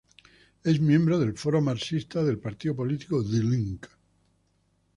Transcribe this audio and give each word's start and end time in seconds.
Es 0.63 0.79
miembro 0.79 1.19
del 1.19 1.37
Foro 1.37 1.61
Marxista 1.61 2.23
del 2.23 2.39
partido 2.39 2.75
político 2.75 3.21
Die 3.21 3.43
Linke. 3.43 3.89